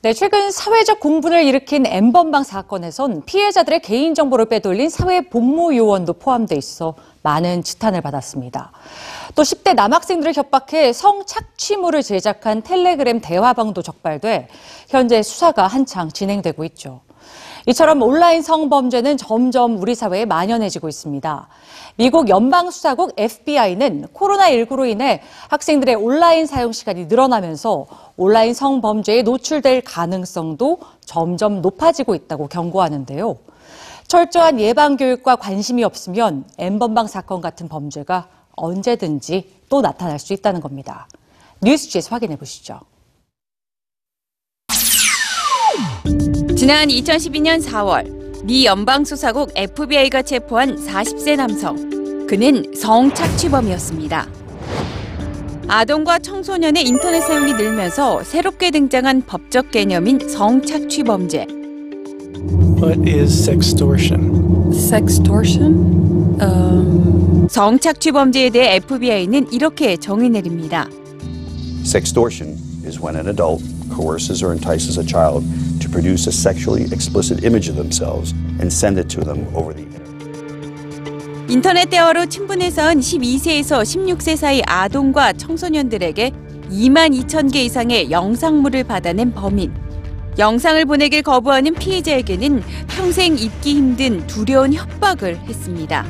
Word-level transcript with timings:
네, 0.00 0.12
최근 0.12 0.52
사회적 0.52 1.00
공분을 1.00 1.42
일으킨 1.42 1.84
엠번방 1.84 2.44
사건에선 2.44 3.24
피해자들의 3.26 3.80
개인정보를 3.80 4.44
빼돌린 4.44 4.90
사회복무요원도 4.90 6.12
포함돼 6.12 6.54
있어 6.54 6.94
많은 7.24 7.64
지탄을 7.64 8.00
받았습니다. 8.00 8.70
또 9.34 9.42
10대 9.42 9.74
남학생들을 9.74 10.34
협박해 10.34 10.92
성착취물을 10.92 12.04
제작한 12.04 12.62
텔레그램 12.62 13.20
대화방도 13.20 13.82
적발돼 13.82 14.46
현재 14.88 15.20
수사가 15.20 15.66
한창 15.66 16.10
진행되고 16.10 16.62
있죠. 16.66 17.00
이처럼 17.66 18.02
온라인 18.02 18.42
성범죄는 18.42 19.16
점점 19.16 19.80
우리 19.80 19.94
사회에 19.94 20.24
만연해지고 20.24 20.88
있습니다. 20.88 21.48
미국 21.96 22.28
연방수사국 22.28 23.12
FBI는 23.16 24.06
코로나19로 24.14 24.88
인해 24.88 25.20
학생들의 25.48 25.96
온라인 25.96 26.46
사용 26.46 26.72
시간이 26.72 27.06
늘어나면서 27.06 27.86
온라인 28.16 28.54
성범죄에 28.54 29.22
노출될 29.22 29.82
가능성도 29.82 30.78
점점 31.04 31.60
높아지고 31.60 32.14
있다고 32.14 32.48
경고하는데요. 32.48 33.36
철저한 34.06 34.60
예방교육과 34.60 35.36
관심이 35.36 35.84
없으면 35.84 36.44
N번방 36.56 37.06
사건 37.08 37.42
같은 37.42 37.68
범죄가 37.68 38.28
언제든지 38.56 39.50
또 39.68 39.82
나타날 39.82 40.18
수 40.18 40.32
있다는 40.32 40.60
겁니다. 40.60 41.06
뉴스지에서 41.60 42.14
확인해 42.14 42.36
보시죠. 42.36 42.80
지난 46.58 46.88
2012년 46.88 47.62
4월 47.62 48.42
미 48.44 48.66
연방수사국 48.66 49.52
FBI가 49.54 50.22
체포한 50.22 50.74
40세 50.74 51.36
남성. 51.36 52.26
그는 52.26 52.64
성착취범이었습니다. 52.74 54.26
아동과 55.68 56.18
청소년의 56.18 56.84
인터넷 56.84 57.20
사용이 57.20 57.52
늘면서 57.52 58.24
새롭게 58.24 58.72
등장한 58.72 59.22
법적 59.26 59.70
개념인 59.70 60.28
성착취범죄. 60.28 61.46
What 62.82 63.08
is 63.08 63.40
sextortion? 63.40 64.72
Sextortion? 64.74 66.40
Um, 66.42 67.46
성착취범죄에 67.48 68.50
대해 68.50 68.74
FBI는 68.78 69.52
이렇게 69.52 69.96
정의 69.96 70.28
내립니다. 70.28 70.88
Sextortion 71.84 72.58
is 72.84 72.98
when 73.00 73.14
an 73.14 73.28
adult 73.28 73.62
coerces 73.94 74.42
or 74.42 74.52
entices 74.52 74.98
a 74.98 75.06
child 75.06 75.44
to 75.88 75.92
produce 75.92 76.26
a 76.28 76.32
sexually 76.32 76.84
explicit 76.92 77.44
image 77.44 77.68
of 77.68 77.76
themselves 77.76 78.32
and 78.60 78.72
send 78.72 78.98
it 78.98 79.08
to 79.08 79.24
them 79.24 79.46
over 79.54 79.74
the 79.74 79.82
internet. 79.82 80.08
인터넷 81.48 81.88
대화로 81.88 82.26
쌓은 82.70 83.00
12세에서 83.00 83.82
16세 83.82 84.36
사이 84.36 84.62
아동과 84.66 85.32
청소년들에게 85.34 86.32
2만 86.70 87.18
2천 87.18 87.50
개 87.50 87.64
이상의 87.64 88.10
영상물을 88.10 88.84
받아낸 88.84 89.32
범인. 89.32 89.72
영상을 90.38 90.84
보내길 90.84 91.22
거부하는 91.22 91.74
피해자에게는 91.74 92.62
평생 92.86 93.36
잊기 93.38 93.74
힘든 93.74 94.26
두려운 94.26 94.74
협박을 94.74 95.36
했습니다. 95.48 96.06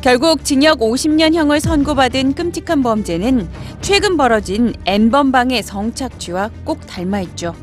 결국 0.00 0.44
징역 0.44 0.80
50년형을 0.80 1.60
선고받은 1.60 2.32
끔찍한 2.32 2.82
범죄는 2.82 3.46
최근 3.82 4.16
벌어진 4.16 4.72
N번방의 4.86 5.62
성착취와 5.62 6.50
꼭 6.64 6.86
닮아 6.86 7.20
있죠. 7.20 7.54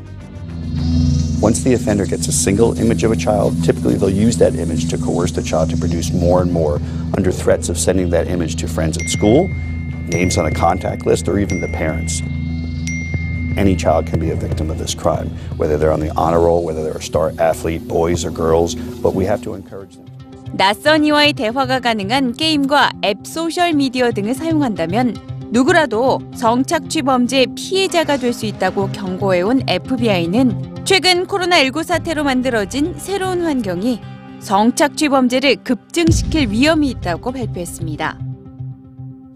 Once 1.41 1.61
the 1.63 1.73
offender 1.73 2.05
gets 2.05 2.27
a 2.27 2.31
single 2.31 2.77
image 2.79 3.03
of 3.03 3.11
a 3.11 3.15
child, 3.15 3.51
typically 3.63 3.95
they'll 3.95 4.09
use 4.09 4.37
that 4.37 4.55
image 4.55 4.87
to 4.89 4.97
coerce 4.97 5.31
the 5.31 5.41
child 5.41 5.69
to 5.69 5.77
produce 5.77 6.11
more 6.13 6.41
and 6.41 6.51
more 6.51 6.79
under 7.17 7.31
threats 7.31 7.67
of 7.69 7.77
sending 7.77 8.09
that 8.09 8.27
image 8.27 8.55
to 8.55 8.67
friends 8.67 8.97
at 8.97 9.09
school, 9.09 9.49
names 10.07 10.37
on 10.37 10.45
a 10.45 10.51
contact 10.51 11.05
list, 11.05 11.27
or 11.27 11.39
even 11.39 11.59
the 11.59 11.67
parents. 11.67 12.21
Any 13.57 13.75
child 13.75 14.07
can 14.07 14.19
be 14.19 14.31
a 14.31 14.35
victim 14.35 14.71
of 14.71 14.79
this 14.79 14.95
crime, 14.95 15.29
whether 15.57 15.77
they're 15.77 15.91
on 15.91 15.99
the 15.99 16.11
honor 16.15 16.39
roll, 16.39 16.63
whether 16.63 16.81
they're 16.83 16.97
a 16.97 17.01
star 17.01 17.33
athlete, 17.37 17.87
boys 17.87 18.25
or 18.25 18.31
girls, 18.31 18.73
but 18.75 19.13
we 19.13 19.25
have 19.25 19.41
to 19.43 19.53
encourage 19.53 19.95
them. 19.95 20.05
낯선 20.55 21.03
이와의 21.03 21.33
대화가 21.33 21.79
가능한 21.79 22.33
게임과 22.37 22.91
앱 23.03 23.25
소셜 23.25 23.73
미디어 23.73 24.11
등을 24.11 24.33
사용한다면 24.35 25.15
누구라도 25.51 26.19
성착취 26.35 27.01
범죄의 27.01 27.47
피해자가 27.55 28.17
될 28.17 28.33
수 28.33 28.45
있다고 28.45 28.89
경고해온 28.91 29.63
FBI는 29.67 30.66
최근 30.88 31.26
코로나19 31.26 31.84
사태로 31.84 32.24
만들어진 32.24 32.94
새로운 32.96 33.42
환경이 33.42 34.00
성착취 34.40 35.10
범죄를 35.10 35.56
급증시킬 35.56 36.48
위험이 36.48 36.88
있다고 36.88 37.30
발표했습니다. 37.30 38.18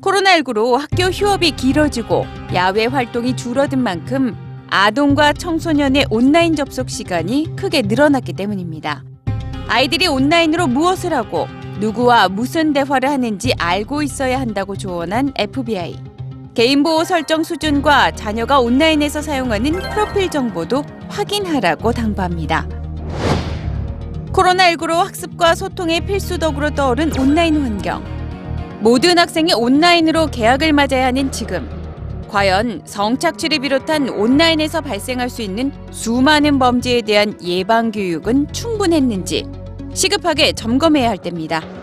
코로나19로 0.00 0.78
학교 0.78 1.10
휴업이 1.10 1.50
길어지고 1.50 2.24
야외 2.54 2.86
활동이 2.86 3.36
줄어든 3.36 3.80
만큼 3.80 4.34
아동과 4.70 5.34
청소년의 5.34 6.06
온라인 6.08 6.56
접속 6.56 6.88
시간이 6.88 7.54
크게 7.54 7.82
늘어났기 7.82 8.32
때문입니다. 8.32 9.04
아이들이 9.68 10.06
온라인으로 10.06 10.68
무엇을 10.68 11.12
하고 11.12 11.48
누구와 11.80 12.30
무슨 12.30 12.72
대화를 12.72 13.10
하는지 13.10 13.52
알고 13.58 14.02
있어야 14.02 14.41
한다고 14.41 14.74
조언한 14.74 15.34
FBI. 15.36 16.11
개인 16.54 16.82
보호 16.82 17.02
설정 17.02 17.42
수준과 17.42 18.10
자녀가 18.10 18.60
온라인에서 18.60 19.22
사용하는 19.22 19.72
프로필 19.72 20.28
정보도 20.28 20.84
확인하라고 21.08 21.92
당부합니다. 21.92 22.68
코로나19로 24.32 24.96
학습과 24.96 25.54
소통의 25.54 26.04
필수덕으로 26.04 26.70
떠오른 26.70 27.10
온라인 27.18 27.62
환경. 27.62 28.04
모든 28.80 29.18
학생이 29.18 29.54
온라인으로 29.54 30.26
개학을 30.26 30.74
맞아야 30.74 31.06
하는 31.06 31.32
지금. 31.32 31.66
과연 32.28 32.82
성착취를 32.84 33.60
비롯한 33.60 34.10
온라인에서 34.10 34.82
발생할 34.82 35.30
수 35.30 35.41
있는 35.41 35.72
수많은 35.91 36.58
범죄에 36.58 37.00
대한 37.00 37.34
예방 37.42 37.91
교육은 37.91 38.52
충분했는지 38.52 39.46
시급하게 39.94 40.52
점검해야 40.52 41.08
할 41.08 41.16
때입니다. 41.16 41.81